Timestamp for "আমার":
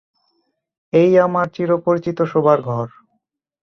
1.19-1.45